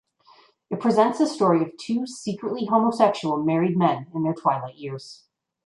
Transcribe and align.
It 0.71 0.79
presents 0.79 1.19
the 1.19 1.27
story 1.27 1.61
of 1.61 1.77
two 1.77 2.07
secretly 2.07 2.65
homosexual 2.65 3.37
married 3.37 3.77
men 3.77 4.07
in 4.15 4.23
their 4.23 4.33
twilight 4.33 4.73
years. 4.73 5.25